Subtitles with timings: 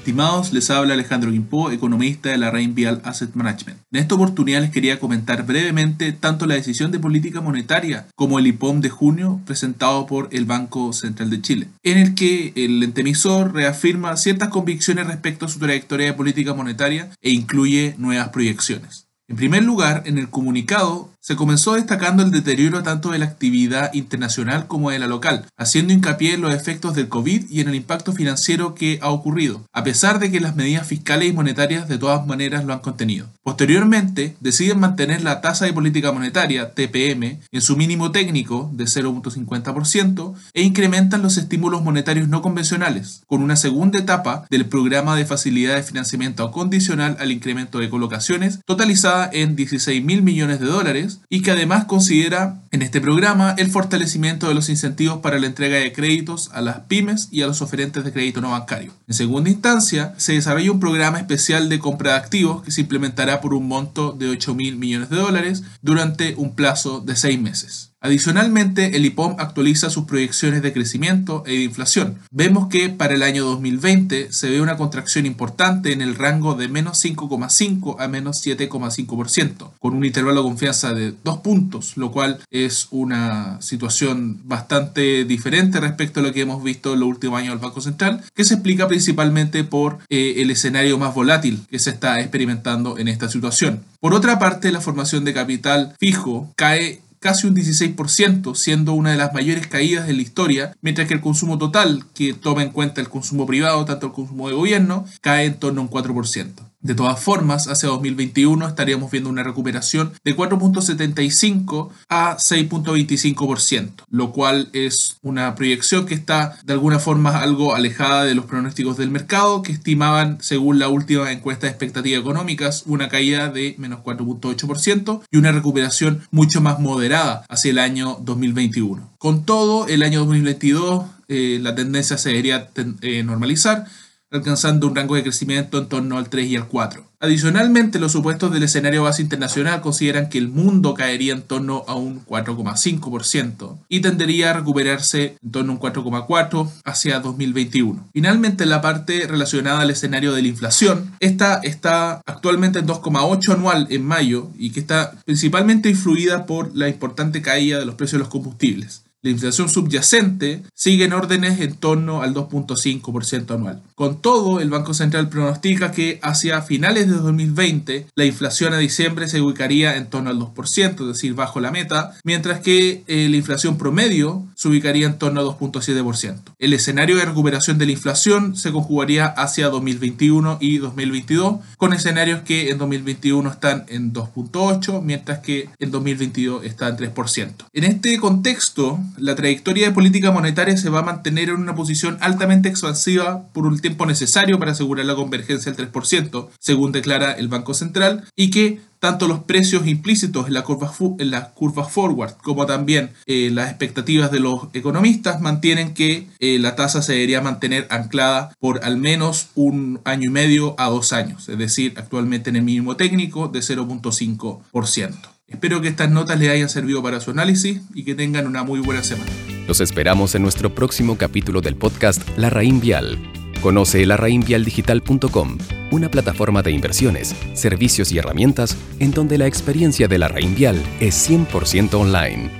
[0.00, 3.80] Estimados, les habla Alejandro Guimpo, economista de la Vial Asset Management.
[3.92, 8.46] En esta oportunidad les quería comentar brevemente tanto la decisión de política monetaria como el
[8.46, 13.52] IPOM de junio presentado por el Banco Central de Chile, en el que el entemisor
[13.52, 19.06] reafirma ciertas convicciones respecto a su trayectoria de política monetaria e incluye nuevas proyecciones.
[19.28, 23.92] En primer lugar, en el comunicado se comenzó destacando el deterioro tanto de la actividad
[23.92, 27.74] internacional como de la local, haciendo hincapié en los efectos del COVID y en el
[27.74, 31.98] impacto financiero que ha ocurrido, a pesar de que las medidas fiscales y monetarias de
[31.98, 33.28] todas maneras lo han contenido.
[33.42, 40.34] Posteriormente, deciden mantener la tasa de política monetaria, TPM, en su mínimo técnico de 0.50%
[40.54, 45.76] e incrementan los estímulos monetarios no convencionales, con una segunda etapa del programa de facilidad
[45.76, 51.42] de financiamiento condicional al incremento de colocaciones, totalizada en 16 mil millones de dólares, y
[51.42, 55.92] que además considera en este programa el fortalecimiento de los incentivos para la entrega de
[55.92, 58.92] créditos a las pymes y a los oferentes de crédito no bancario.
[59.08, 63.40] En segunda instancia, se desarrolla un programa especial de compra de activos que se implementará
[63.40, 67.89] por un monto de 8 mil millones de dólares durante un plazo de seis meses.
[68.02, 72.16] Adicionalmente, el IPOM actualiza sus proyecciones de crecimiento e inflación.
[72.30, 76.68] Vemos que para el año 2020 se ve una contracción importante en el rango de
[76.68, 82.38] menos 5,5 a menos 7,5%, con un intervalo de confianza de 2 puntos, lo cual
[82.50, 87.52] es una situación bastante diferente respecto a lo que hemos visto en los últimos años
[87.52, 91.90] del Banco Central, que se explica principalmente por eh, el escenario más volátil que se
[91.90, 93.84] está experimentando en esta situación.
[94.00, 99.16] Por otra parte, la formación de capital fijo cae casi un 16%, siendo una de
[99.16, 103.00] las mayores caídas de la historia, mientras que el consumo total, que toma en cuenta
[103.00, 106.69] el consumo privado, tanto el consumo de gobierno, cae en torno a un 4%.
[106.82, 114.70] De todas formas, hacia 2021 estaríamos viendo una recuperación de 4.75 a 6.25%, lo cual
[114.72, 119.60] es una proyección que está de alguna forma algo alejada de los pronósticos del mercado,
[119.60, 125.36] que estimaban, según la última encuesta de expectativas económicas, una caída de menos 4.8% y
[125.36, 129.10] una recuperación mucho más moderada hacia el año 2021.
[129.18, 132.70] Con todo, el año 2022 eh, la tendencia se debería
[133.02, 133.86] eh, normalizar
[134.30, 137.04] alcanzando un rango de crecimiento en torno al 3 y al 4.
[137.22, 141.94] Adicionalmente, los supuestos del escenario base internacional consideran que el mundo caería en torno a
[141.94, 148.08] un 4,5% y tendería a recuperarse en torno a un 4,4% hacia 2021.
[148.14, 153.86] Finalmente, la parte relacionada al escenario de la inflación, esta está actualmente en 2,8 anual
[153.90, 158.24] en mayo y que está principalmente influida por la importante caída de los precios de
[158.24, 159.02] los combustibles.
[159.22, 163.82] La inflación subyacente sigue en órdenes en torno al 2.5% anual.
[163.94, 169.28] Con todo, el Banco Central pronostica que hacia finales de 2020 la inflación a diciembre
[169.28, 173.36] se ubicaría en torno al 2%, es decir, bajo la meta, mientras que eh, la
[173.36, 176.40] inflación promedio se ubicaría en torno al 2.7%.
[176.58, 182.40] El escenario de recuperación de la inflación se conjugaría hacia 2021 y 2022, con escenarios
[182.40, 187.54] que en 2021 están en 2.8, mientras que en 2022 están en 3%.
[187.74, 192.18] En este contexto, la trayectoria de política monetaria se va a mantener en una posición
[192.20, 197.48] altamente expansiva por un tiempo necesario para asegurar la convergencia del 3%, según declara el
[197.48, 202.34] Banco Central, y que tanto los precios implícitos en la curva, en la curva forward
[202.42, 207.40] como también eh, las expectativas de los economistas mantienen que eh, la tasa se debería
[207.40, 212.50] mantener anclada por al menos un año y medio a dos años, es decir, actualmente
[212.50, 215.39] en el mínimo técnico de 0.5%.
[215.50, 218.80] Espero que estas notas les hayan servido para su análisis y que tengan una muy
[218.80, 219.30] buena semana.
[219.66, 223.18] Los esperamos en nuestro próximo capítulo del podcast La Raín Vial.
[223.60, 225.58] Conoce larraínvialdigital.com,
[225.90, 230.80] una plataforma de inversiones, servicios y herramientas en donde la experiencia de la Raín Vial
[230.98, 232.59] es 100% online.